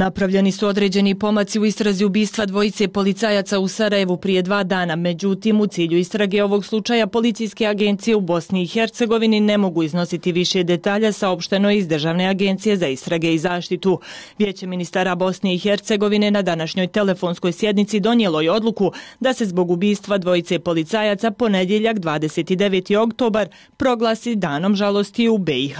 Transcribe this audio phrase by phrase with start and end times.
[0.00, 4.96] Napravljeni su određeni pomaci u istrazi ubistva dvojice policajaca u Sarajevu prije dva dana.
[4.96, 10.32] Međutim, u cilju istrage ovog slučaja policijske agencije u Bosni i Hercegovini ne mogu iznositi
[10.32, 14.00] više detalja saopšteno iz Državne agencije za istrage i zaštitu.
[14.38, 19.70] Vijeće ministara Bosne i Hercegovine na današnjoj telefonskoj sjednici donijelo je odluku da se zbog
[19.70, 22.96] ubistva dvojice policajaca ponedjeljak 29.
[22.96, 25.78] oktobar proglasi danom žalosti u BiH.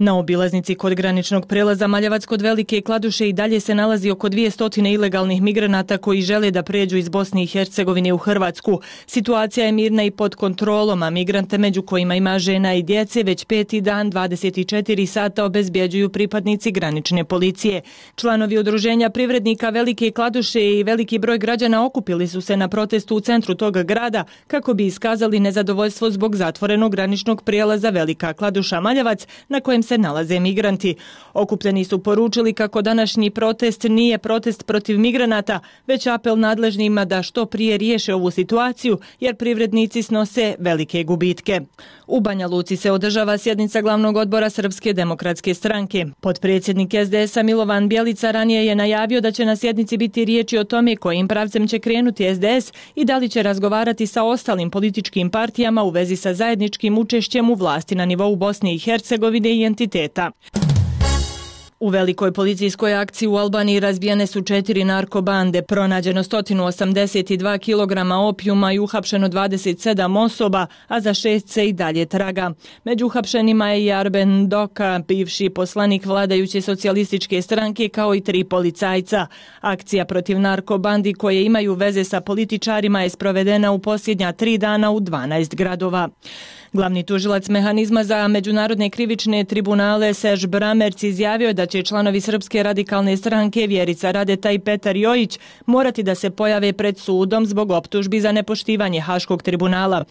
[0.00, 4.92] Na obilaznici kod graničnog prelaza Maljevac kod Velike Kladuše i dalje se nalazi oko 200
[4.92, 8.80] ilegalnih migranata koji žele da pređu iz Bosne i Hercegovine u Hrvatsku.
[9.06, 13.44] Situacija je mirna i pod kontrolom, a migrante među kojima ima žena i djece već
[13.44, 17.80] peti dan 24 sata obezbjeđuju pripadnici granične policije.
[18.14, 23.20] Članovi udruženja privrednika Velike Kladuše i veliki broj građana okupili su se na protestu u
[23.20, 29.60] centru toga grada kako bi iskazali nezadovoljstvo zbog zatvorenog graničnog prijelaza Velika Kladuša Maljevac na
[29.60, 30.94] kojem se nalaze migranti.
[31.34, 37.46] Okupljeni su poručili kako današnji protest nije protest protiv migranata, već apel nadležnima da što
[37.46, 41.60] prije riješe ovu situaciju, jer privrednici snose velike gubitke.
[42.06, 46.06] U Banja Luci se održava sjednica glavnog odbora Srpske demokratske stranke.
[46.20, 50.96] Podpredsjednik SDS-a Milovan Bjelica ranije je najavio da će na sjednici biti riječi o tome
[50.96, 55.90] kojim pravcem će krenuti SDS i da li će razgovarati sa ostalim političkim partijama u
[55.90, 60.32] vezi sa zajedničkim učešćem u vlasti na nivou Bosne i Hercegovine i entiteta.
[61.80, 68.78] U velikoj policijskoj akciji u Albaniji razbijene su četiri narkobande, pronađeno 182 kg opijuma i
[68.78, 72.50] uhapšeno 27 osoba, a za šest se i dalje traga.
[72.84, 79.26] Među uhapšenima je i Arben Doka, bivši poslanik vladajuće socijalističke stranke, kao i tri policajca.
[79.60, 85.00] Akcija protiv narkobandi koje imaju veze sa političarima je sprovedena u posljednja tri dana u
[85.00, 86.08] 12 gradova.
[86.72, 93.16] Glavni tužilac mehanizma za međunarodne krivične tribunale Serž Bramerc izjavio da će članovi Srpske radikalne
[93.16, 98.32] stranke Vjerica Radeta i Petar Jojić morati da se pojave pred sudom zbog optužbi za
[98.32, 100.04] nepoštivanje Haškog tribunala.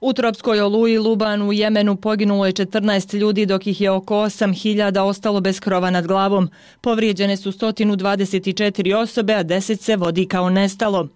[0.00, 5.00] U tropskoj oluji Luban u Jemenu poginulo je 14 ljudi dok ih je oko 8000
[5.00, 6.50] ostalo bez krova nad glavom.
[6.80, 11.08] Povrijeđene su 124 osobe, a 10 se vodi kao nestalo.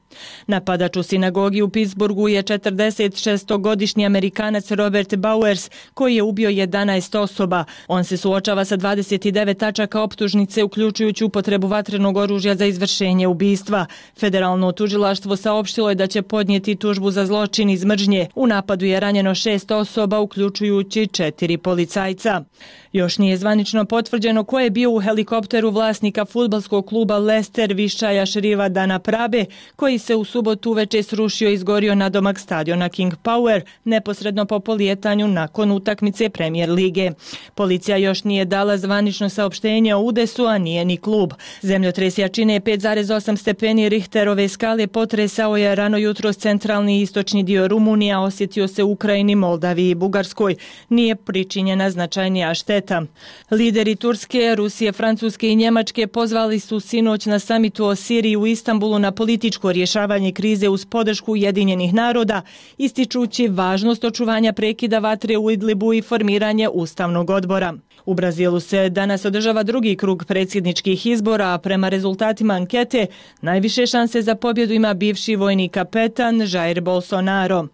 [0.47, 7.65] Napadač u sinagogi u Pittsburghu je 46-godišnji amerikanac Robert Bowers koji je ubio 11 osoba.
[7.89, 13.87] On se suočava sa 29 tačaka optužnice uključujući upotrebu vatrenog oružja za izvršenje ubistva.
[14.21, 18.29] Federalno tužilaštvo saopštilo je da će podnijeti tužbu za zločin iz mržnje.
[18.35, 22.45] U napadu je ranjeno šest osoba uključujući četiri policajca.
[22.93, 28.69] Još nije zvanično potvrđeno ko je bio u helikopteru vlasnika futbalskog kluba Leicester Višaja Šriva
[28.69, 29.45] Dana Prabe,
[29.77, 34.61] koji se u subotu uveče srušio i izgorio na domak stadiona King Power, neposredno po
[34.61, 37.11] polijetanju nakon utakmice Premier lige.
[37.55, 41.33] Policija još nije dala zvanično saopštenje o udesu, a nije ni klub.
[41.63, 47.69] Zemljotres jačine 5,8 stepeni Richterove skale potresao je rano jutro s centralni i istočni dio
[47.69, 50.57] Rumunija, osjetio se Ukrajini, Moldaviji i Bugarskoj.
[50.89, 53.03] Nije pričinjena značajnija šteta.
[53.51, 58.99] Lideri Turske, Rusije, Francuske i Njemačke pozvali su sinoć na samitu o Siriji u Istanbulu
[58.99, 62.43] na političko rješavanje krize uz podršku Ujedinjenih naroda,
[62.79, 67.75] ističući važnost očuvanja prekida vatre u Idlibu i formiranje Ustavnog odbora.
[68.07, 73.07] U Brazilu se danas održava drugi krug predsjedničkih izbora, a prema rezultatima ankete
[73.41, 77.69] najviše šanse za pobjedu ima bivši vojni kapetan Jair Bolsonaro.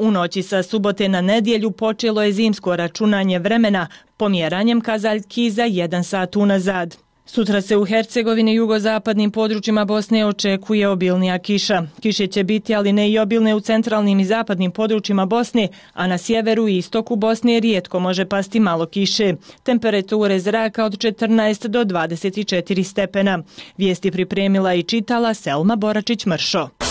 [0.00, 6.04] U noći sa subote na nedjelju počelo je zimsko računanje vremena pomjeranjem kazaljki za jedan
[6.04, 6.96] sat unazad.
[7.26, 11.82] Sutra se u Hercegovini i jugozapadnim područjima Bosne očekuje obilnija kiša.
[12.00, 16.18] Kiše će biti, ali ne i obilne u centralnim i zapadnim područjima Bosne, a na
[16.18, 19.34] sjeveru i istoku Bosne rijetko može pasti malo kiše.
[19.62, 23.42] Temperature zraka od 14 do 24 stepena.
[23.76, 26.89] Vijesti pripremila i čitala Selma Boračić-Mršo.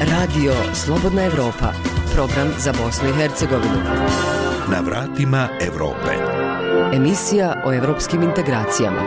[0.00, 1.72] Radio Slobodna Evropa,
[2.14, 3.82] program za Bosnu i Hercegovinu.
[4.70, 6.14] Na vratima Evrope.
[6.92, 9.00] Emisija o evropskim integracijama.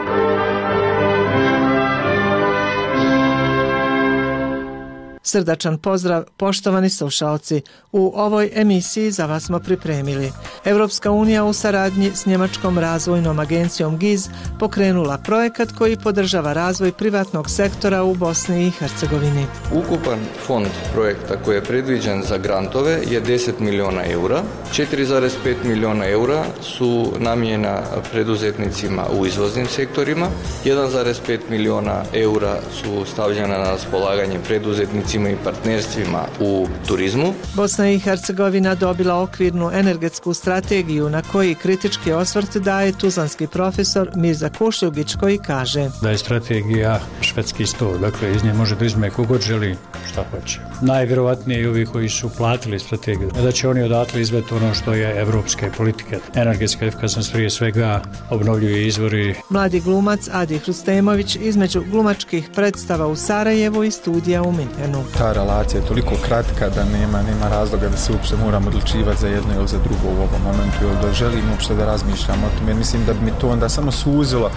[5.24, 7.62] Srdačan pozdrav, poštovani slušalci.
[7.92, 10.32] U ovoj emisiji za vas smo pripremili.
[10.66, 14.28] Evropska unija u saradnji s Njemačkom razvojnom agencijom GIZ
[14.60, 19.46] pokrenula projekat koji podržava razvoj privatnog sektora u Bosni i Hercegovini.
[19.74, 24.42] Ukupan fond projekta koji je predviđen za grantove je 10 miliona eura.
[24.74, 27.82] 4,5 miliona eura su namjena
[28.12, 30.28] preduzetnicima u izvoznim sektorima.
[30.66, 37.34] 1,5 miliona eura su stavljena na raspolaganje preduzetnicima i partnerstvima u turizmu.
[37.56, 44.50] Bosna i Hercegovina dobila okvirnu energetsku strategiju na koji kritički osvrt daje tuzanski profesor Mirza
[44.50, 49.42] Kušljugić koji kaže da je strategija švedski sto, dakle iz nje može da izme kogod
[49.42, 49.76] želi
[50.12, 50.60] šta hoće.
[50.82, 55.22] Najvjerovatnije i ovi koji su platili strategiju, da će oni odatle izveti ono što je
[55.22, 56.20] evropske politike.
[56.36, 59.36] Energetska efikasnost prije svega obnovljuju izvori.
[59.50, 65.01] Mladi glumac Adi Hrustemović između glumačkih predstava u Sarajevu i studija u Minhenu.
[65.18, 69.28] Ta relacija je toliko kratka da nema nema razloga da se uopšte moram odlučivati za
[69.28, 72.68] jedno ili za drugo u ovom momentu ili da želim uopšte da razmišljam o tom
[72.68, 74.52] jer mislim da bi mi to onda samo suzilo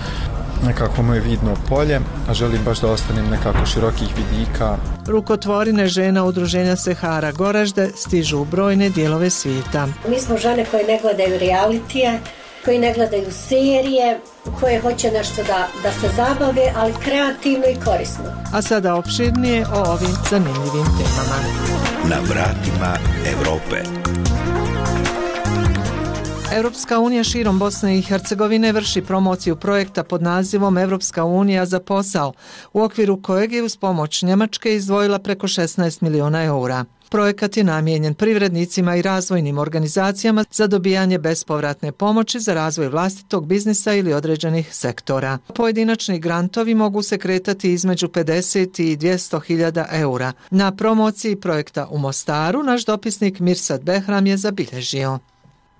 [0.66, 4.76] nekako moje vidno polje, a želim baš da ostanem nekako širokih vidika.
[5.06, 9.88] Rukotvorine žena udruženja Sehara Goražde stižu u brojne dijelove svijeta.
[10.08, 12.20] Mi smo žene koje ne gledaju realitije,
[12.64, 14.20] koji ne gledaju serije,
[14.60, 18.24] koje hoće nešto da, da se zabave, ali kreativno i korisno.
[18.52, 21.38] A sada opširnije o ovim zanimljivim temama.
[22.08, 22.96] Na vratima
[23.32, 24.04] Evrope.
[26.54, 32.32] Europska unija širom Bosne i Hercegovine vrši promociju projekta pod nazivom Europska unija za posao,
[32.72, 36.84] u okviru kojeg je uz pomoć Njemačke izdvojila preko 16 miliona eura.
[37.08, 43.94] Projekat je namijenjen privrednicima i razvojnim organizacijama za dobijanje bespovratne pomoći za razvoj vlastitog biznisa
[43.94, 45.38] ili određenih sektora.
[45.54, 50.32] Pojedinačni grantovi mogu se kretati između 50 i 200 hiljada eura.
[50.50, 55.18] Na promociji projekta u Mostaru naš dopisnik Mirsad Behram je zabilježio.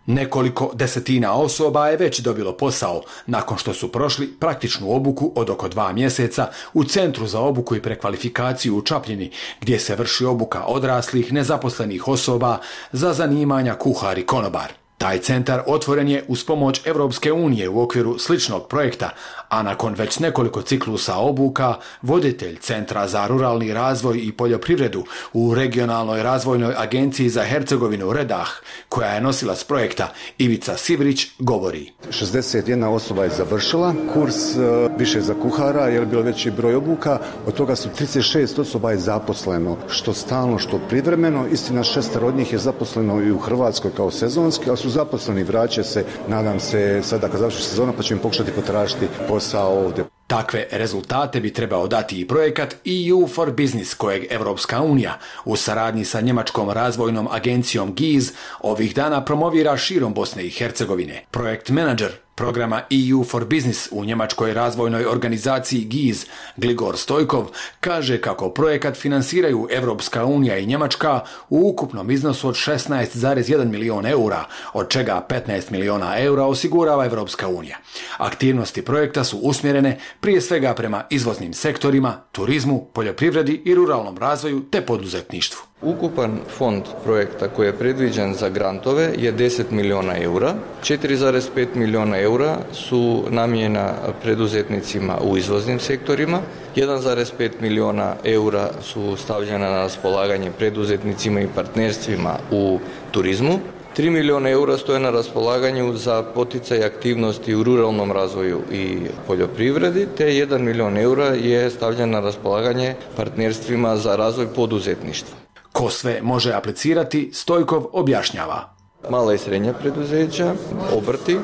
[0.07, 5.69] Nekoliko desetina osoba je već dobilo posao nakon što su prošli praktičnu obuku od oko
[5.69, 9.31] dva mjeseca u Centru za obuku i prekvalifikaciju u Čapljini,
[9.61, 12.59] gdje se vrši obuka odraslih nezaposlenih osoba
[12.93, 14.84] za zanimanja kuhar i konobar.
[14.99, 19.11] Taj centar otvoren je uz pomoć Evropske unije u okviru sličnog projekta,
[19.49, 26.23] a nakon već nekoliko ciklusa obuka, voditelj Centra za ruralni razvoj i poljoprivredu u regionalnoj
[26.23, 28.49] razvojnoj agenciji za Hercegovinu Redah,
[28.89, 31.93] koja je nosila s projekta Ivica Sivrić, govori.
[32.11, 37.19] 61 osoba je završila kurs e, više za kuhara, jer je bilo veći broj obuka,
[37.47, 42.53] od toga su 36 osoba je zaposleno, što stalno, što privremeno, istina šestar od njih
[42.53, 47.29] je zaposleno i u Hrvatskoj kao sezonski, ali su zaposleni, vraća se, nadam se, sada
[47.29, 50.05] kad završi sezona, pa ćemo pokušati potražiti posao ovdje.
[50.27, 56.05] Takve rezultate bi trebao dati i projekat EU for Business kojeg Evropska unija u saradnji
[56.05, 61.25] sa Njemačkom razvojnom agencijom GIZ ovih dana promovira širom Bosne i Hercegovine.
[61.31, 66.27] Projekt menadžer programa EU for Business u njemačkoj razvojnoj organizaciji GIZ
[66.57, 67.47] Gligor Stojkov
[67.81, 74.45] kaže kako projekat finansiraju Evropska unija i Njemačka u ukupnom iznosu od 16,1 milion eura,
[74.73, 77.79] od čega 15 miliona eura osigurava Evropska unija.
[78.19, 84.81] Aktivnosti projekta su usmjerene prije svega prema izvoznim sektorima, turizmu, poljoprivredi i ruralnom razvoju te
[84.81, 85.74] poduzetništvu.
[85.85, 90.55] Ukupan fond projekta koji je predviđen za grantove je 10 miliona eura.
[90.83, 93.93] 4,5 miliona eura su namijena
[94.23, 96.39] preduzetnicima u izvoznim sektorima.
[96.77, 102.79] 1,5 miliona eura su stavljena na raspolaganje preduzetnicima i partnerstvima u
[103.11, 103.59] turizmu.
[103.97, 110.27] 3 miliona eura stoje na raspolaganju za poticaj aktivnosti u ruralnom razvoju i poljoprivredi, te
[110.27, 115.44] 1 milion eura je stavljen na raspolaganje partnerstvima za razvoj poduzetništva.
[115.75, 118.75] Ko sve može aplicirati, Stojkov objašnjava.
[119.11, 120.55] Mala i srednja preduzeća,
[120.97, 121.39] obrti,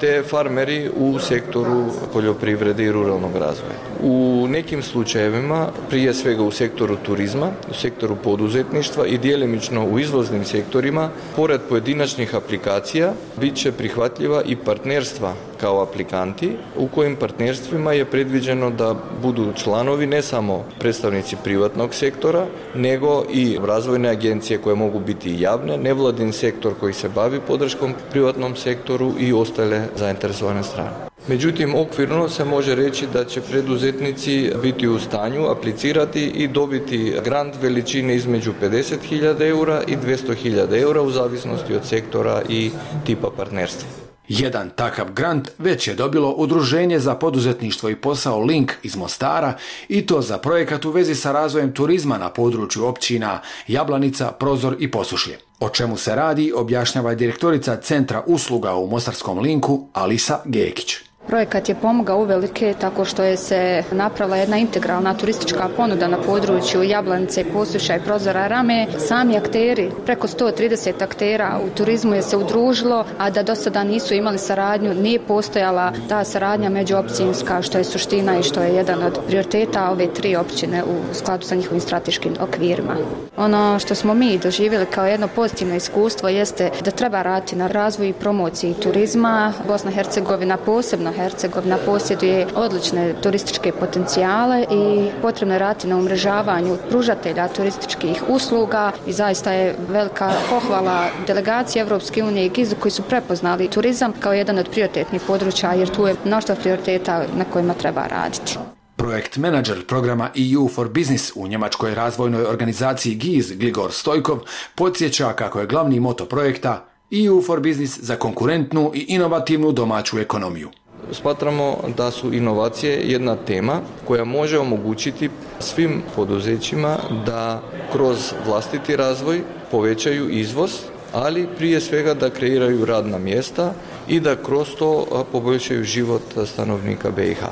[0.00, 3.89] te farmeri u sektoru poljoprivrede i ruralnog razvoja.
[4.02, 10.44] U nekim slučajevima, prije svega u sektoru turizma, u sektoru poduzetništva i dijelimično u izvoznim
[10.44, 18.04] sektorima, pored pojedinačnih aplikacija, bit će prihvatljiva i partnerstva kao aplikanti, u kojim partnerstvima je
[18.04, 25.00] predviđeno da budu članovi ne samo predstavnici privatnog sektora, nego i razvojne agencije koje mogu
[25.00, 31.09] biti javne, nevladin sektor koji se bavi podrškom privatnom sektoru i ostale zainteresovane strane.
[31.30, 37.54] Međutim, okvirno se može reći da će preduzetnici biti u stanju aplicirati i dobiti grant
[37.62, 42.70] veličine između 50.000 eura i 200.000 eura u zavisnosti od sektora i
[43.06, 43.88] tipa partnerstva.
[44.28, 49.54] Jedan takav grant već je dobilo Udruženje za poduzetništvo i posao Link iz Mostara
[49.88, 54.90] i to za projekat u vezi sa razvojem turizma na području općina Jablanica, Prozor i
[54.90, 55.38] Posušlje.
[55.60, 61.09] O čemu se radi objašnjava direktorica Centra usluga u Mostarskom Linku Alisa Gekić.
[61.26, 66.82] Projekat je pomogao uvelike tako što je se napravila jedna integralna turistička ponuda na području
[66.82, 68.86] Jablanice, Posuša i Prozora Rame.
[68.98, 74.14] Sami akteri, preko 130 aktera u turizmu je se udružilo, a da do sada nisu
[74.14, 79.18] imali saradnju, nije postojala ta saradnja međuopćinska što je suština i što je jedan od
[79.26, 82.96] prioriteta ove tri općine u skladu sa njihovim strateškim okvirima.
[83.36, 88.10] Ono što smo mi doživjeli kao jedno pozitivno iskustvo jeste da treba raditi na razvoju
[88.10, 89.52] i promociji turizma.
[89.68, 96.76] Bosna i Hercegovina posebno Hercegovina posjeduje odlične turističke potencijale i potrebno je raditi na umrežavanju
[96.90, 103.02] pružatelja turističkih usluga i zaista je velika pohvala delegacije Evropske unije i GIZ koji su
[103.02, 108.06] prepoznali turizam kao jedan od prioritetnih područja jer tu je mnoštvo prioriteta na kojima treba
[108.06, 108.58] raditi.
[108.96, 114.38] Projekt menadžer programa EU for Business u njemačkoj razvojnoj organizaciji GIZ Gligor Stojkov
[114.74, 120.70] podsjeća kako je glavni moto projekta EU for Business za konkurentnu i inovativnu domaću ekonomiju.
[121.12, 125.30] Smatramo da su inovacije jedna tema koja može omogućiti
[125.60, 129.40] svim poduzećima da kroz vlastiti razvoj
[129.70, 130.70] povećaju izvoz,
[131.12, 133.74] ali prije svega da kreiraju radna mjesta
[134.08, 137.42] i da kroz to poboljšaju život stanovnika BiH.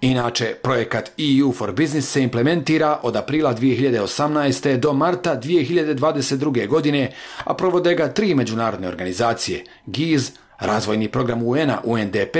[0.00, 4.76] Inače, projekat EU for Business se implementira od aprila 2018.
[4.76, 6.68] do marta 2022.
[6.68, 7.12] godine,
[7.44, 12.36] a provode ga tri međunarodne organizacije, GIZ, razvojni program UN-a UNDP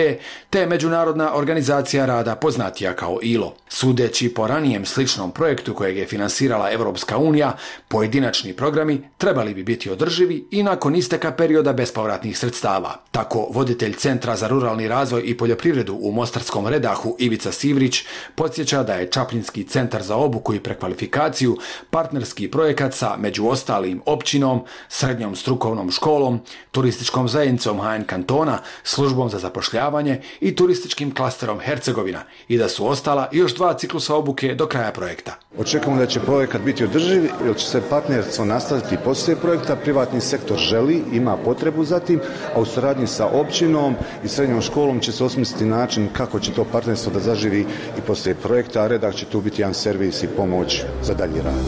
[0.50, 3.54] te Međunarodna organizacija rada poznatija kao ILO.
[3.74, 7.56] Sudeći po ranijem sličnom projektu kojeg je finansirala Evropska unija,
[7.88, 13.02] pojedinačni programi trebali bi biti održivi i nakon isteka perioda bespovratnih sredstava.
[13.10, 18.04] Tako, voditelj Centra za ruralni razvoj i poljoprivredu u Mostarskom redahu Ivica Sivrić
[18.34, 21.56] podsjeća da je Čaplinski centar za obuku i prekvalifikaciju
[21.90, 26.40] partnerski projekat sa među ostalim općinom, srednjom strukovnom školom,
[26.70, 33.28] turističkom zajednicom HN kantona, službom za zapošljavanje i turističkim klasterom Hercegovina i da su ostala
[33.32, 35.32] još dva ciklusa obuke do kraja projekta.
[35.58, 39.76] Očekujemo da će projekat biti održiv, jer će se partnerstvo nastaviti poslije projekta.
[39.76, 42.20] Privatni sektor želi, ima potrebu za tim,
[42.54, 43.94] a u suradnji sa općinom
[44.24, 47.66] i srednjom školom će se osmisliti način kako će to partnerstvo da zaživi
[47.98, 51.64] i poslije projekta, a redak će tu biti jedan servis i pomoć za dalji rad.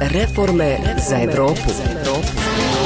[0.00, 1.60] Reforme za Evropu.
[1.76, 2.85] Za Evropu.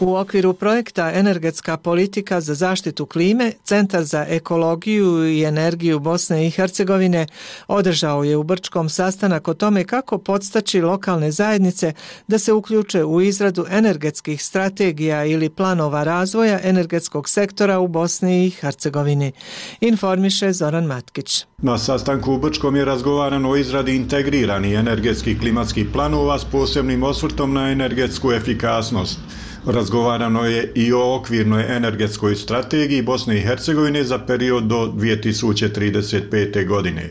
[0.00, 6.50] U okviru projekta Energetska politika za zaštitu klime, Centar za ekologiju i energiju Bosne i
[6.50, 7.26] Hercegovine
[7.68, 11.92] održao je u Brčkom sastanak o tome kako podstaći lokalne zajednice
[12.26, 18.50] da se uključe u izradu energetskih strategija ili planova razvoja energetskog sektora u Bosni i
[18.50, 19.32] Hercegovini.
[19.80, 21.44] Informiše Zoran Matkić.
[21.58, 27.52] Na sastanku u Brčkom je razgovarano o izradi integriranih energetskih klimatskih planova s posebnim osvrtom
[27.52, 29.18] na energetsku efikasnost.
[29.66, 36.66] Razgovarano je i o okvirnoj energetskoj strategiji Bosne i Hercegovine za period do 2035.
[36.66, 37.10] godine.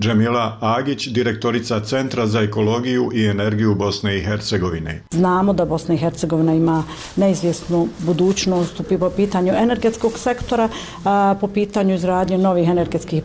[0.00, 5.02] Džemila Agić, direktorica Centra za ekologiju i energiju Bosne i Hercegovine.
[5.10, 6.84] Znamo da Bosna i Hercegovina ima
[7.16, 10.68] neizvjesnu budućnost po pitanju energetskog sektora,
[11.40, 13.22] po pitanju izradnje novih energetskih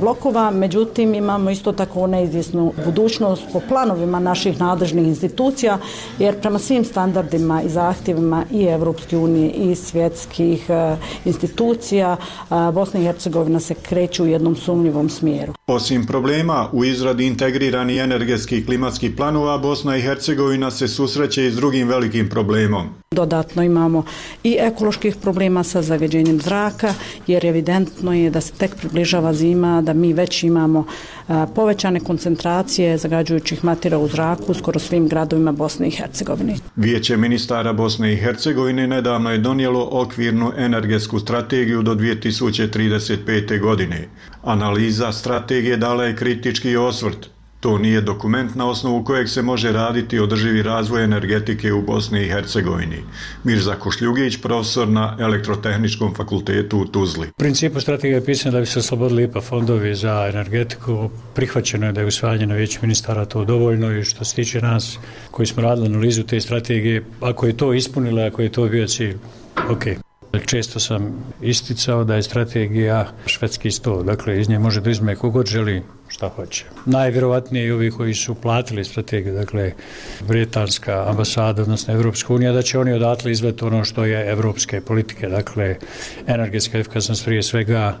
[0.00, 5.78] blokova, međutim imamo isto tako neizvjesnu budućnost po planovima naših nadležnih institucija,
[6.18, 8.09] jer prema svim standardima i zahtjevima
[8.50, 12.16] i Evropske unije i svjetskih e, institucija,
[12.74, 15.52] Bosna i Hercegovina se kreću u jednom sumnjivom smjeru.
[15.66, 21.56] Osim problema u izradi integriranih energetskih klimatskih planova, Bosna i Hercegovina se susreće i s
[21.56, 22.99] drugim velikim problemom.
[23.14, 24.04] Dodatno imamo
[24.44, 26.94] i ekoloških problema sa zagađenjem zraka,
[27.26, 30.84] jer evidentno je da se tek približava zima, da mi već imamo
[31.54, 36.54] povećane koncentracije zagađujućih matira u zraku skoro svim gradovima Bosne i Hercegovine.
[36.76, 43.60] Vijeće ministara Bosne i Hercegovine nedavno je donijelo okvirnu energetsku strategiju do 2035.
[43.60, 44.08] godine.
[44.42, 47.30] Analiza strategije dala je kritički osvrt.
[47.60, 52.28] To nije dokument na osnovu kojeg se može raditi održivi razvoj energetike u Bosni i
[52.28, 53.02] Hercegovini.
[53.44, 57.28] Mirza Košljugić, profesor na Elektrotehničkom fakultetu u Tuzli.
[57.28, 61.10] U principu strategija je pisana da bi se oslobodili IPA fondovi za energetiku.
[61.34, 64.98] Prihvaćeno je da je usvajanje na vijeću ministara to dovoljno i što se tiče nas
[65.30, 69.16] koji smo radili analizu te strategije, ako je to ispunilo, ako je to bio cilj,
[69.70, 69.94] okej.
[69.94, 70.46] Okay.
[70.46, 75.46] Često sam isticao da je strategija švedski sto, dakle iz nje može da izme kogod
[75.46, 76.64] želi šta hoće.
[76.86, 79.72] Najvjerovatnije i ovi koji su platili strategiju, dakle
[80.28, 85.28] Britanska ambasada, odnosno Evropska unija, da će oni odatle izveti ono što je evropske politike,
[85.28, 85.76] dakle
[86.26, 87.98] energetska efikasnost prije svega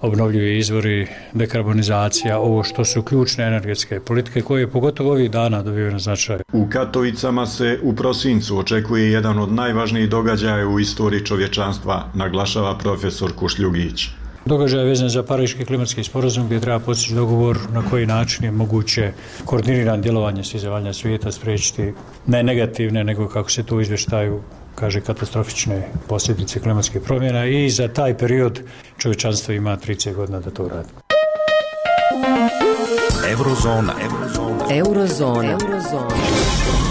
[0.00, 5.98] obnovljivi izvori, dekarbonizacija, ovo što su ključne energetske politike koje pogotovo ovih dana dobio na
[5.98, 6.38] značaj.
[6.52, 13.32] U Katovicama se u prosincu očekuje jedan od najvažnijih događaja u istoriji čovječanstva, naglašava profesor
[13.32, 14.08] Kušljugić.
[14.46, 18.50] Događaj je vezan za Pariški klimatski sporozum gdje treba postići dogovor na koji način je
[18.50, 19.12] moguće
[19.44, 21.92] koordiniran djelovanje svih zemalja svijeta sprečiti
[22.26, 24.40] ne negativne nego kako se to izvještaju
[24.74, 28.60] kaže katastrofične posljedice klimatskih promjena i za taj period
[28.98, 30.88] čovječanstvo ima 30 godina da to radi.
[33.30, 33.92] Eurozona.
[34.02, 34.64] Eurozona.
[34.70, 35.50] Eurozona.
[35.50, 36.83] Eurozona.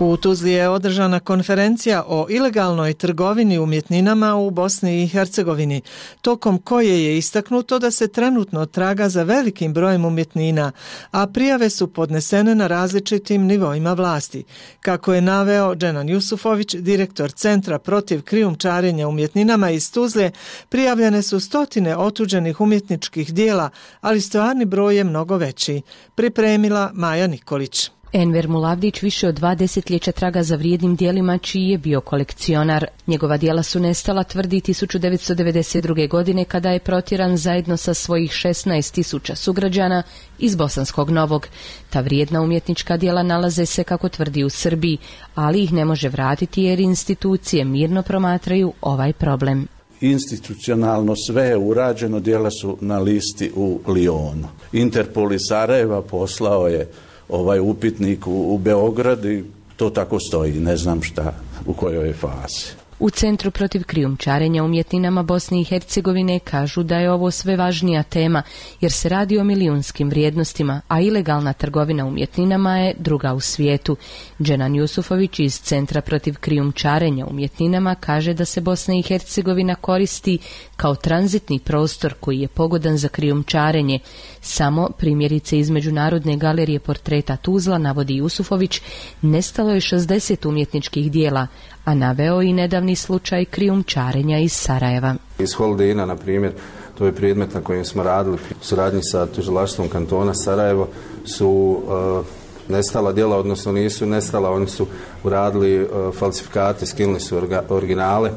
[0.00, 5.80] U Tuzli je održana konferencija o ilegalnoj trgovini umjetninama u Bosni i Hercegovini,
[6.20, 10.72] tokom koje je istaknuto da se trenutno traga za velikim brojem umjetnina,
[11.10, 14.44] a prijave su podnesene na različitim nivoima vlasti.
[14.80, 20.30] Kako je naveo Dženan Jusufović, direktor Centra protiv krijumčarenja umjetninama iz Tuzle,
[20.68, 25.82] prijavljene su stotine otuđenih umjetničkih dijela, ali stvarni broj je mnogo veći.
[26.14, 27.95] Pripremila Maja Nikolić.
[28.12, 32.86] Enver Mulavdić više od dva desetljeća traga za vrijednim dijelima čiji je bio kolekcionar.
[33.06, 36.08] Njegova dijela su nestala tvrdi 1992.
[36.08, 40.02] godine kada je protiran zajedno sa svojih 16 tisuća sugrađana
[40.38, 41.46] iz Bosanskog Novog.
[41.90, 44.98] Ta vrijedna umjetnička dijela nalaze se kako tvrdi u Srbiji,
[45.34, 49.68] ali ih ne može vratiti jer institucije mirno promatraju ovaj problem
[50.00, 54.48] institucionalno sve je urađeno, dijela su na listi u Lijonu.
[54.72, 56.88] Interpol iz Sarajeva poslao je
[57.28, 59.44] ovaj upitnik u, u Beograd i
[59.76, 61.34] to tako stoji, ne znam šta,
[61.66, 62.85] u kojoj je fazi.
[62.98, 68.42] U Centru protiv krijumčarenja umjetninama Bosne i Hercegovine kažu da je ovo sve važnija tema
[68.80, 73.96] jer se radi o milijunskim vrijednostima, a ilegalna trgovina umjetninama je druga u svijetu.
[74.42, 80.38] Dženan Jusufović iz Centra protiv krijumčarenja umjetninama kaže da se Bosna i Hercegovina koristi
[80.76, 83.98] kao tranzitni prostor koji je pogodan za krijumčarenje.
[84.40, 88.80] Samo primjerice iz Međunarodne galerije portreta Tuzla, navodi Jusufović,
[89.22, 91.46] nestalo je 60 umjetničkih dijela,
[91.84, 92.52] a naveo i
[92.86, 95.14] nedavni slučaj krijumčarenja iz Sarajeva.
[95.38, 96.52] Iz Holdina, na primjer,
[96.98, 100.88] to je predmet na kojem smo radili u suradnji sa tužilaštvom kantona Sarajevo,
[101.24, 102.26] su uh,
[102.68, 104.86] nestala djela, odnosno nisu nestala, oni su
[105.24, 108.30] uradili uh, falsifikate, skinuli su orga, originale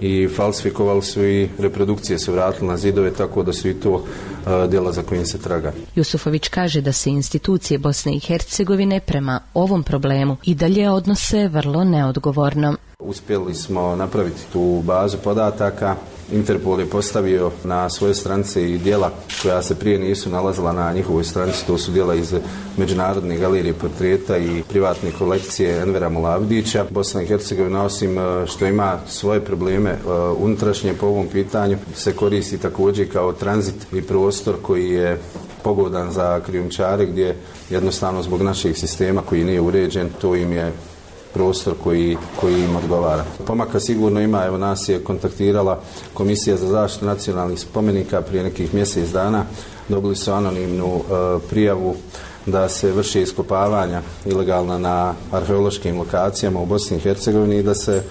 [0.00, 4.04] i falsifikovali su i reprodukcije su vratili na zidove, tako da su i to uh,
[4.68, 5.72] djela za kojim se traga.
[5.94, 11.84] Jusufović kaže da se institucije Bosne i Hercegovine prema ovom problemu i dalje odnose vrlo
[11.84, 12.76] neodgovorno.
[12.98, 15.96] Uspjeli smo napraviti tu bazu podataka.
[16.32, 19.10] Interpol je postavio na svoje stranice i dijela
[19.42, 21.66] koja se prije nisu nalazila na njihovoj stranici.
[21.66, 22.34] To su dijela iz
[22.76, 26.86] Međunarodne galerije portreta i privatne kolekcije Envera Mulavdića.
[26.90, 29.96] Bosna i Hercegovina, osim e, što ima svoje probleme e,
[30.38, 35.18] unutrašnje po ovom pitanju, se koristi također kao tranzit i prostor koji je
[35.62, 37.36] pogodan za krijumčare gdje
[37.70, 40.72] jednostavno zbog naših sistema koji nije uređen, to im je
[41.36, 43.24] prostor koji, koji im odgovara.
[43.46, 45.80] Pomaka sigurno ima, evo nas je kontaktirala
[46.14, 49.44] Komisija za zaštitu nacionalnih spomenika prije nekih mjesec dana,
[49.88, 51.94] dobili su anonimnu e, prijavu
[52.46, 57.96] da se vrši iskopavanja ilegalna na arheološkim lokacijama u Bosni i Hercegovini i da se
[57.96, 58.02] e,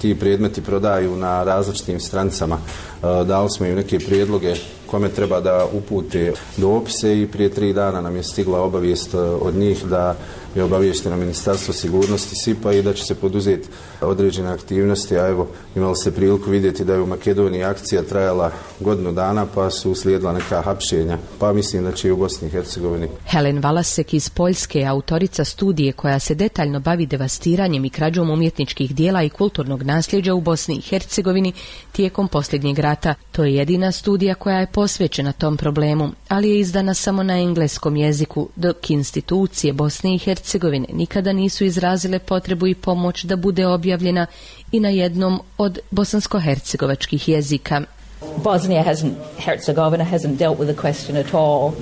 [0.00, 2.56] ti predmeti prodaju na različitim strancama.
[2.56, 4.54] E, dali smo im neke prijedloge
[4.86, 9.54] kome treba da upute dopise i prije tri dana nam je stigla obavijest e, od
[9.54, 10.16] njih da
[10.54, 13.68] je obaviješteno Ministarstvo sigurnosti SIPA i da će se poduzeti
[14.00, 19.12] određene aktivnosti, a evo imali se priliku vidjeti da je u Makedoniji akcija trajala godinu
[19.12, 23.08] dana pa su uslijedila neka hapšenja, pa mislim da će i u Bosni i Hercegovini.
[23.26, 28.94] Helen Valasek iz Poljske je autorica studije koja se detaljno bavi devastiranjem i krađom umjetničkih
[28.94, 31.52] dijela i kulturnog nasljeđa u Bosni i Hercegovini
[31.92, 33.14] tijekom posljednjeg rata.
[33.32, 37.96] To je jedina studija koja je posvećena tom problemu, ali je izdana samo na engleskom
[37.96, 40.43] jeziku, dok institucije Bosne i Hercegovine
[40.92, 44.26] nikada nisu izrazile potrebu i pomoć da bude objavljena
[44.72, 47.82] i na jednom od bosansko-hercegovačkih jezika.
[48.44, 51.72] Bosnia hasn't, Herzegovina hasn't dealt with the question at all.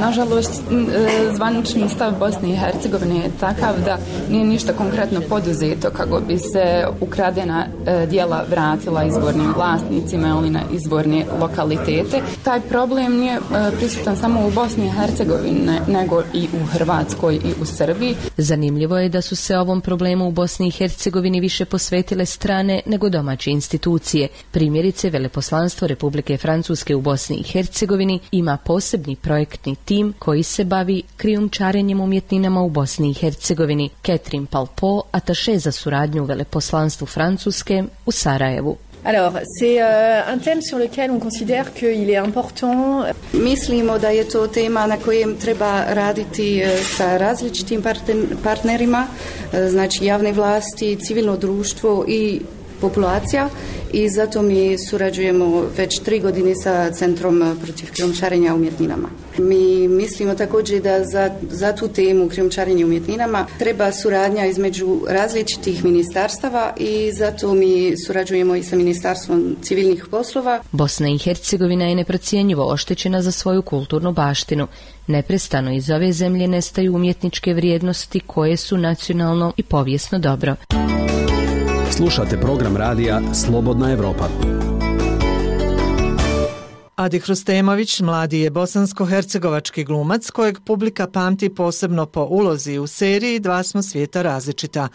[0.00, 3.98] Nažalost, e, zvanični stav Bosne i Hercegovine je takav da
[4.30, 10.60] nije ništa konkretno poduzeto kako bi se ukradena e, dijela vratila izvornim vlasnicima ili na
[10.72, 12.20] izvorne lokalitete.
[12.42, 13.40] Taj problem nije e,
[13.78, 18.16] prisutan samo u Bosni i Hercegovini, nego i u Hrvatskoj i u Srbiji.
[18.36, 23.08] Zanimljivo je da su se ovom problemu u Bosni i Hercegovini više posvetile strane nego
[23.08, 24.28] domaće institucije.
[24.50, 31.02] Primjerice, veleposlanstvo Republike Francuske u Bosni i Hercegovini ima posebni projektni tim koji se bavi
[31.16, 33.90] krijumčarenjem umjetninama u Bosni i Hercegovini.
[34.06, 38.76] Catherine Palpo, ataše za suradnju u veleposlanstvu Francuske u Sarajevu.
[39.04, 43.04] Alors, c'est euh, un thème sur lequel on considère qu'il est important.
[43.32, 47.82] Mislimo da je to tema na kojem treba raditi e, sa različitim
[48.42, 49.06] partnerima,
[49.52, 52.40] e, znači javne vlasti, civilno društvo i
[52.80, 53.48] populacija
[53.92, 59.08] i zato mi surađujemo već tri godine sa Centrom protiv krijomčarenja umjetninama.
[59.38, 66.74] Mi mislimo također da za, za tu temu krijomčarenja umjetninama treba suradnja između različitih ministarstava
[66.76, 70.60] i zato mi surađujemo i sa Ministarstvom civilnih poslova.
[70.72, 74.66] Bosna i Hercegovina je neprocijenjivo oštećena za svoju kulturnu baštinu.
[75.06, 80.56] Neprestano iz ove zemlje nestaju umjetničke vrijednosti koje su nacionalno i povijesno dobro.
[81.98, 84.77] Slušate program radija Slobodna Evropa.
[86.98, 93.62] Adi Hrustemović, mladi je bosansko-hercegovački glumac kojeg publika pamti posebno po ulozi u seriji Dva
[93.62, 94.88] smo svijeta različita.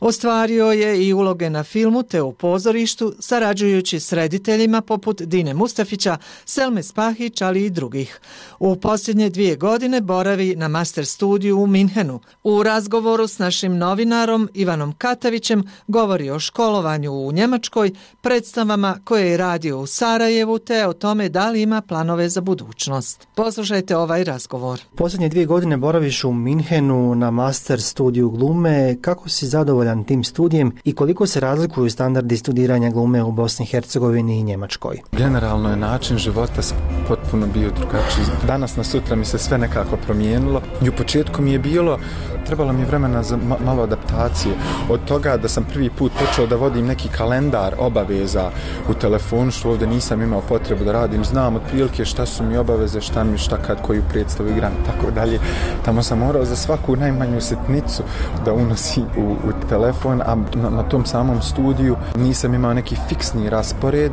[0.00, 6.16] Ostvario je i uloge na filmu te u pozorištu, sarađujući s rediteljima poput Dine Mustafića,
[6.44, 8.20] Selme Spahić, ali i drugih.
[8.58, 12.20] U posljednje dvije godine boravi na master studiju u Minhenu.
[12.42, 19.36] U razgovoru s našim novinarom Ivanom Katavićem govori o školovanju u Njemačkoj, predstavama koje je
[19.36, 23.28] radio u Sarajevu te o tome da li ima planove za budućnost.
[23.34, 24.80] Poslušajte ovaj razgovor.
[24.96, 28.96] Posljednje dvije godine boraviš u Minhenu na master studiju glume.
[29.00, 33.68] Kako si zadovoljan tim studijem i koliko se razlikuju standardi studiranja glume u Bosni i
[33.68, 35.00] Hercegovini i Njemačkoj?
[35.12, 36.62] Generalno je način života
[37.08, 38.24] potpuno bio drugačiji.
[38.46, 40.62] Danas na sutra mi se sve nekako promijenilo.
[40.82, 41.98] I u početku mi je bilo
[42.46, 44.54] trebalo mi vremena za malo adaptacije.
[44.88, 48.50] Od toga da sam prvi put počeo da vodim neki kalendar obaveza
[48.88, 51.24] u telefonu, što ovdje nisam imao potrebu da radim.
[51.24, 55.10] Znam otprilike šta su mi obaveze, šta mi šta kad koju predstavu igram i tako
[55.10, 55.38] dalje.
[55.84, 58.02] Tamo sam morao za svaku najmanju setnicu
[58.44, 63.50] da unosi u, u telefon, a na, na tom samom studiju nisam imao neki fiksni
[63.50, 64.12] raspored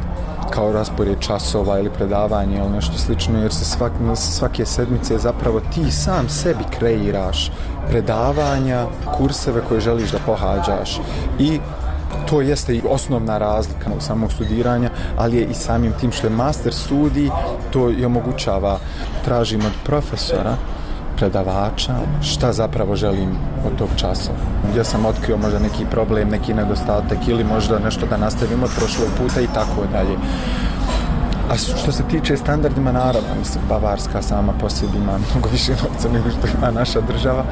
[0.50, 5.92] kao raspored časova ili predavanje ili nešto slično, jer se svak, svake sedmice zapravo ti
[5.92, 7.52] sam sebi kreiraš
[7.90, 8.86] predavanja,
[9.18, 11.00] kurseve koje želiš da pohađaš
[11.40, 11.60] i
[12.30, 16.32] to jeste i osnovna razlika u samog studiranja, ali je i samim tim što je
[16.32, 17.30] master studij,
[17.72, 18.80] to i omogućava,
[19.26, 20.56] tražim od profesora,
[21.18, 23.30] predavača, šta zapravo želim
[23.66, 24.32] od tog časa.
[24.72, 29.08] Gdje sam otkrio možda neki problem, neki nedostatak ili možda nešto da nastavim od prošlog
[29.18, 30.18] puta i tako dalje.
[31.52, 36.10] A što se tiče standardima naravno, mislim, Bavarska sama po sebi ima mnogo više novca
[36.10, 37.44] nego što ima naša država,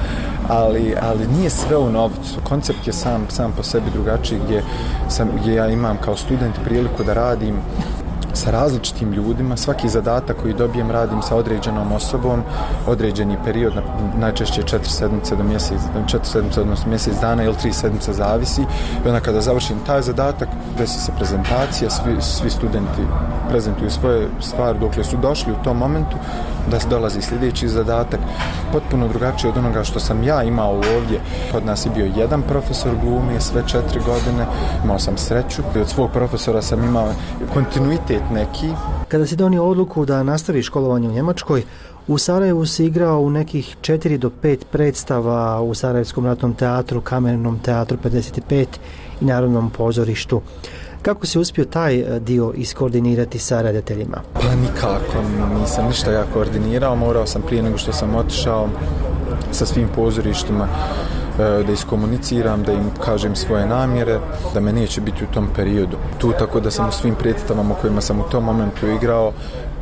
[0.47, 2.39] ali, ali nije sve u novcu.
[2.43, 4.63] Koncept je sam, sam po sebi drugačiji gdje,
[5.09, 7.55] sam, gdje ja imam kao student priliku da radim
[8.35, 12.43] sa različitim ljudima, svaki zadatak koji dobijem radim sa određenom osobom,
[12.87, 13.73] određeni period,
[14.17, 18.61] najčešće 4 sedmice do mjesec, 4 sedmice odnosno mjesec dana ili 3 sedmice zavisi.
[19.05, 23.01] I onda kada završim taj zadatak, desi se prezentacija, svi, svi studenti
[23.49, 26.17] prezentuju svoje stvari dokle su došli u tom momentu,
[26.71, 28.19] da se dolazi sljedeći zadatak,
[28.71, 31.19] potpuno drugačije od onoga što sam ja imao ovdje.
[31.51, 34.45] Kod nas je bio jedan profesor glume sve četiri godine,
[34.83, 37.07] imao sam sreću od svog profesora sam imao
[37.53, 38.69] kontinuitet neki.
[39.07, 41.63] Kada si donio odluku da nastavi školovanje u Njemačkoj,
[42.07, 47.59] u Sarajevu si igrao u nekih 4 do 5 predstava u Sarajevskom ratnom teatru, Kamernom
[47.59, 48.65] teatru 55
[49.21, 50.41] i Narodnom pozorištu.
[51.05, 54.17] Kako se uspio taj e, dio iskoordinirati sa redateljima?
[54.33, 55.23] Pa nikako,
[55.59, 58.67] nisam ništa ja koordinirao, morao sam prije nego što sam otišao
[59.51, 64.19] sa svim pozorištima e, da iskomuniciram, da im kažem svoje namjere,
[64.53, 65.97] da me neće biti u tom periodu.
[66.17, 69.31] Tu tako da sam u svim predstavama kojima sam u tom momentu igrao,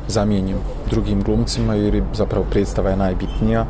[0.07, 0.57] zamijenjen
[0.89, 3.65] drugim glumcima jer zapravo predstava je najbitnija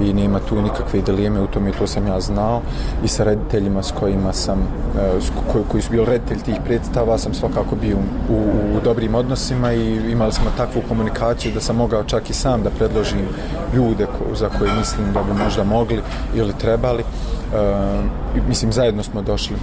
[0.00, 2.60] i nema tu nikakve dileme u tome to sam ja znao.
[3.04, 5.20] I sa rediteljima s kojima sam e,
[5.52, 8.36] koji, koji su bili reditelj tih predstava sam svakako bio u, u,
[8.76, 12.70] u dobrim odnosima i imali smo takvu komunikaciju da sam mogao čak i sam da
[12.70, 13.26] predložim
[13.74, 16.02] ljude ko, za koje mislim da bi možda mogli
[16.34, 17.02] ili trebali.
[17.02, 17.04] E,
[18.48, 19.56] mislim zajedno smo došli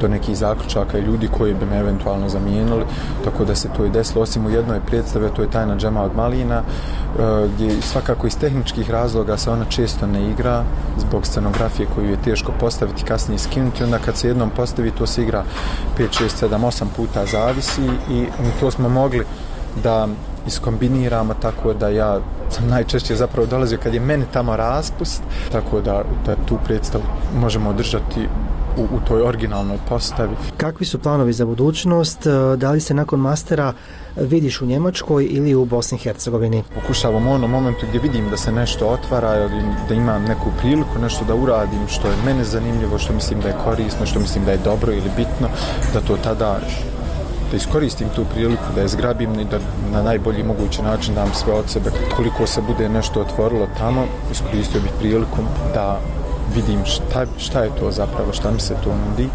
[0.00, 2.84] do nekih zaključaka i ljudi koji bi me eventualno zamijenili,
[3.24, 4.22] tako da se to i desilo.
[4.22, 6.62] Osim u jednoj predstave, to je tajna džema od malina, e,
[7.54, 10.64] gdje svakako iz tehničkih razloga se ona često ne igra
[10.98, 13.84] zbog scenografije koju je teško postaviti, kasnije skinuti.
[13.84, 15.44] Onda kad se jednom postavi, to se igra
[15.98, 18.26] 5, 6, 7, 8 puta zavisi i
[18.60, 19.24] to smo mogli
[19.82, 20.08] da
[20.46, 22.18] iskombiniramo tako da ja
[22.50, 27.04] sam najčešće zapravo dolazio kad je meni tamo raspust, tako da, da tu predstavu
[27.36, 28.28] možemo održati
[28.76, 30.36] u, u toj originalnoj postavi.
[30.56, 32.26] Kakvi su planovi za budućnost?
[32.26, 33.72] E, da li se nakon mastera
[34.16, 36.62] vidiš u Njemačkoj ili u Bosni i Hercegovini?
[36.74, 40.98] Pokušavam u onom momentu gdje vidim da se nešto otvara ili da imam neku priliku,
[41.02, 44.50] nešto da uradim što je mene zanimljivo, što mislim da je korisno, što mislim da
[44.50, 45.48] je dobro ili bitno,
[45.94, 46.60] da to tada
[47.50, 49.58] da iskoristim tu priliku, da je zgrabim i da
[49.92, 51.90] na najbolji mogući način dam sve od sebe.
[52.16, 55.42] Koliko se bude nešto otvorilo tamo, iskoristio bih priliku
[55.74, 56.00] da
[56.54, 59.28] vidim šta, šta je to zapravo, šta mi se to nudi.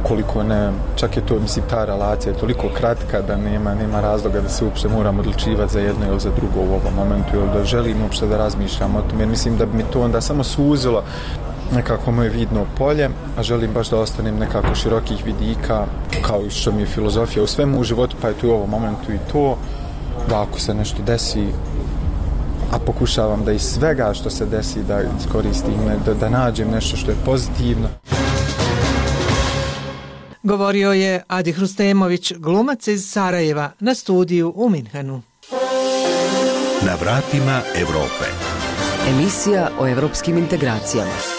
[0.00, 4.40] Ukoliko ne, čak je to, mislim, ta relacija je toliko kratka da nema, nema razloga
[4.40, 7.64] da se uopšte moram odlučivati za jedno ili za drugo u ovom momentu ili da
[7.64, 11.02] želim uopšte da razmišljam o tom, jer mislim da bi mi to onda samo suzilo
[11.74, 15.84] nekako moje vidno polje, a želim baš da ostanem nekako širokih vidika,
[16.22, 18.70] kao i što mi je filozofija u svemu u životu, pa je tu u ovom
[18.70, 19.56] momentu i to,
[20.28, 21.46] da ako se nešto desi,
[22.72, 25.74] a pokušavam da iz svega što se desi da iskoristim,
[26.06, 27.88] da, da nađem nešto što je pozitivno.
[30.42, 35.22] Govorio je Adi Hrustemović, glumac iz Sarajeva, na studiju u Minhenu.
[36.86, 38.24] Na vratima Evrope.
[39.08, 41.35] Emisija o evropskim integracijama.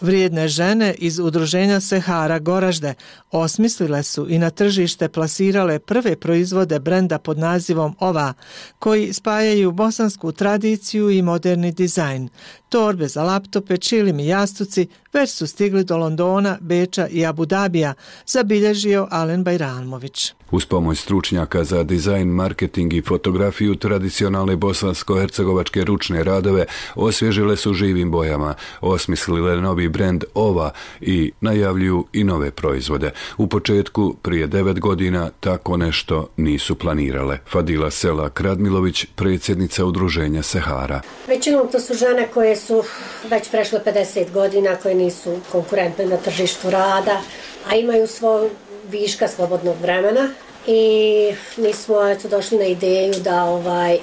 [0.00, 2.94] Vrijedne žene iz udruženja Sehara Goražde
[3.30, 8.32] osmislile su i na tržište plasirale prve proizvode brenda pod nazivom Ova,
[8.78, 12.28] koji spajaju bosansku tradiciju i moderni dizajn.
[12.68, 17.94] Torbe za laptope, čilim i jastuci već su stigli do Londona, Beča i Abu Dabija,
[18.26, 20.32] zabilježio Alen Bajramović.
[20.50, 28.10] Uz pomoć stručnjaka za dizajn, marketing i fotografiju, tradicionalne bosansko-hercegovačke ručne radove osvježile su živim
[28.10, 33.10] bojama, osmislile novi brend Ova i najavljuju i nove proizvode.
[33.38, 37.38] U početku, prije devet godina, tako nešto nisu planirale.
[37.50, 41.00] Fadila Sela Kradmilović, predsjednica udruženja Sehara.
[41.28, 42.84] Većinom to su žene koje su
[43.30, 47.20] već prešle 50 godina, koje nisu konkurentne na tržištu rada,
[47.68, 48.48] a imaju svoj
[48.90, 50.28] viška slobodnog vremena
[50.66, 53.98] i mi smo eto došli na ideju da ovaj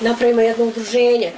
[0.00, 1.32] napravimo jedno udruženje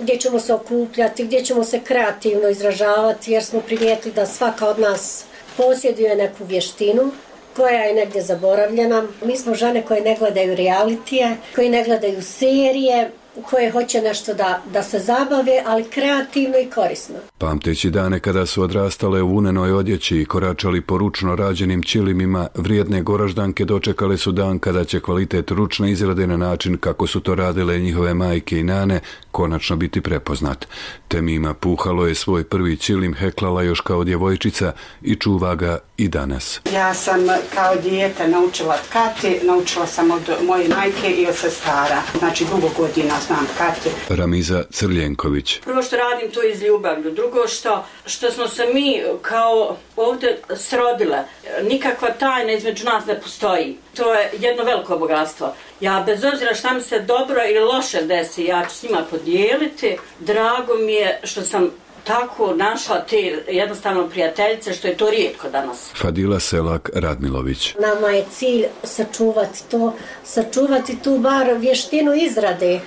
[0.00, 4.78] gdje ćemo se okupljati, gdje ćemo se kreativno izražavati jer smo primijetili da svaka od
[4.78, 5.24] nas
[5.56, 7.12] posjeduje neku vještinu
[7.56, 9.06] koja je negdje zaboravljena.
[9.24, 13.10] Mi smo žene koje ne gledaju realitije, koje ne gledaju serije,
[13.42, 17.14] koje hoće nešto da, da se zabave, ali kreativno i korisno.
[17.38, 23.02] Pamteći dane kada su odrastale u unenoj odjeći i koračali po ručno rađenim ćilimima, vrijedne
[23.02, 27.78] goraždanke dočekale su dan kada će kvalitet ručne izrade na način kako su to radile
[27.78, 29.00] njihove majke i nane
[29.30, 30.66] konačno biti prepoznat.
[31.08, 34.72] Temima puhalo je svoj prvi ćilim heklala još kao djevojčica
[35.02, 36.60] i čuva ga i danas.
[36.74, 42.02] Ja sam kao dijete naučila tkati, naučila sam od moje majke i od sestara.
[42.18, 43.90] Znači dugo godina znam tkati.
[44.08, 45.58] Ramiza Crljenković.
[45.64, 51.18] Prvo što radim to iz ljubavlju, drugo što, što smo se mi kao ovdje srodile,
[51.62, 53.76] nikakva tajna između nas ne postoji.
[53.96, 55.54] To je jedno veliko bogatstvo.
[55.80, 59.96] Ja bez obzira šta mi se dobro ili loše desi, ja ću s njima podijeliti.
[60.20, 61.70] Drago mi je što sam
[62.04, 65.90] tako našla te jednostavno prijateljice, što je to rijetko danas.
[65.94, 67.74] Fadila Selak Radmilović.
[67.80, 72.80] Nama je cilj sačuvati to, sačuvati tu bar vještinu izrade,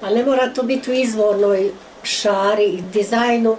[0.00, 1.70] ali ne mora to biti u izvornoj
[2.02, 3.56] šari i dizajnu,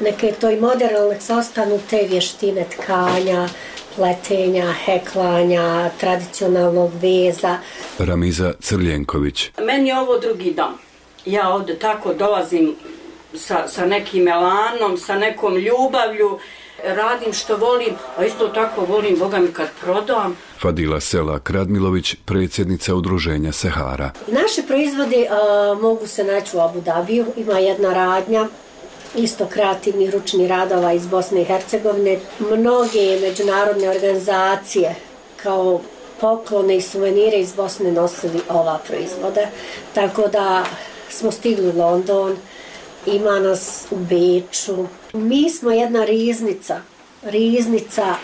[0.00, 3.48] neke to i moderno, nek se ostanu te vještine tkanja,
[3.96, 7.58] pletenja, heklanja, tradicionalnog veza.
[7.98, 9.50] Ramiza Crljenković.
[9.62, 10.72] Meni je ovo drugi dom.
[11.24, 12.74] Ja ovdje tako dolazim
[13.36, 16.38] sa, sa nekim elanom, sa nekom ljubavlju,
[16.84, 20.36] radim što volim, a isto tako volim Boga mi kad prodam.
[20.60, 24.10] Fadila Sela Kradmilović, predsjednica udruženja Sehara.
[24.26, 28.48] Naše proizvode a, mogu se naći u Abu Dhabiju, ima jedna radnja,
[29.16, 32.18] isto kreativnih ručnih radova iz Bosne i Hercegovine.
[32.38, 34.94] Mnoge međunarodne organizacije
[35.36, 35.80] kao
[36.20, 39.40] poklone i suvenire iz Bosne nosili ova proizvoda.
[39.94, 40.64] Tako da
[41.10, 42.36] smo stigli u London,
[43.06, 44.86] ima nas u Beču.
[45.12, 46.80] Mi smo jedna riznica,
[47.22, 48.14] riznica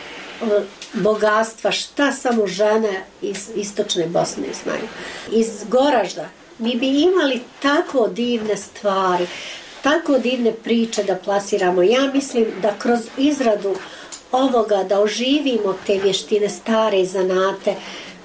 [0.42, 0.60] e,
[0.92, 4.88] bogatstva, šta samo žene iz istočne Bosne znaju.
[5.32, 9.26] Iz Goražda mi bi imali tako divne stvari,
[9.82, 11.82] tako divne priče da plasiramo.
[11.82, 13.74] Ja mislim da kroz izradu
[14.32, 17.74] ovoga, da oživimo te vještine stare zanate,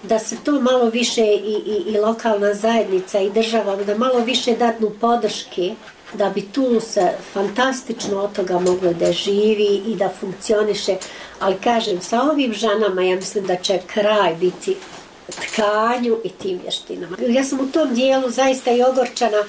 [0.04, 4.56] da se to malo više i, i, i lokalna zajednica i država, da malo više
[4.56, 5.76] dadnu podrške,
[6.18, 10.96] da bi tu se fantastično od toga moglo da živi i da funkcioniše.
[11.40, 14.76] Ali kažem, sa ovim ženama ja mislim da će kraj biti
[15.28, 17.18] tkanju i tim vještinama.
[17.28, 19.44] Ja sam u tom dijelu zaista i ogorčana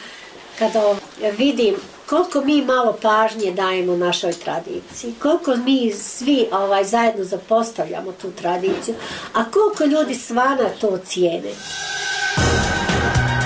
[0.58, 0.96] kada
[1.38, 1.74] vidim
[2.08, 8.94] koliko mi malo pažnje dajemo našoj tradiciji, koliko mi svi ovaj zajedno zapostavljamo tu tradiciju,
[9.32, 11.50] a koliko ljudi svana to cijene.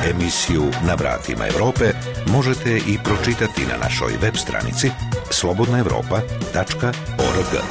[0.05, 1.93] Emisiju Na vratima Evrope
[2.27, 4.91] možete i pročitati na našoj web stranici
[5.31, 7.63] slobodnaevropa.org.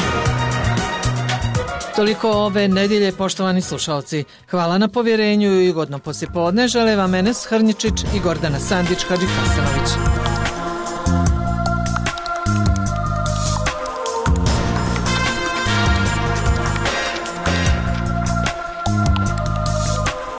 [1.95, 4.23] Toliko ove nedjelje, poštovani slušalci.
[4.49, 6.67] Hvala na povjerenju i ugodno poslijepodne.
[6.67, 10.28] Žele vam Enes Hrničić i Gordana Sandić-Hadžikasanović.